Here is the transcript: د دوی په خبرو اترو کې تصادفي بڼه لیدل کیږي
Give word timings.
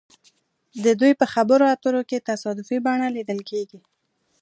د 0.83 0.85
دوی 1.01 1.13
په 1.21 1.25
خبرو 1.33 1.65
اترو 1.73 2.01
کې 2.09 2.25
تصادفي 2.29 2.77
بڼه 2.85 3.07
لیدل 3.15 3.39
کیږي 3.49 3.79